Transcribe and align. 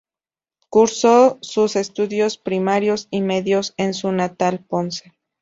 Cursó 0.69 1.37
sus 1.43 1.75
estudios 1.75 2.39
primarios 2.39 3.07
y 3.11 3.21
medios 3.21 3.75
en 3.77 3.93
su 3.93 4.11
natal 4.11 4.65
Ponce. 4.67 5.13